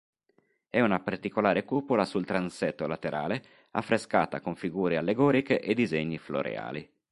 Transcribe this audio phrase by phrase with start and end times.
[0.71, 3.39] E una particolare cupola sul transetto laterale
[3.73, 6.91] affrescata con figure allegoriche e disegni floreali.